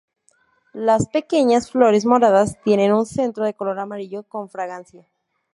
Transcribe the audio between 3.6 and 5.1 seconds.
amarillo con fragancia.